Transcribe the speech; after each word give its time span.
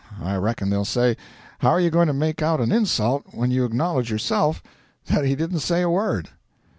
I 0.19 0.35
reckon 0.37 0.71
they'll 0.71 0.83
say, 0.83 1.15
How 1.59 1.69
are 1.69 1.79
you 1.79 1.91
going 1.91 2.07
to 2.07 2.11
make 2.13 2.41
out 2.41 2.59
an 2.59 2.71
insult 2.71 3.23
when 3.35 3.51
you 3.51 3.65
acknowledge 3.65 4.09
yourself 4.09 4.63
that 5.05 5.25
he 5.25 5.35
didn't 5.35 5.59
say 5.59 5.83
a 5.83 5.91
word?' 5.91 6.29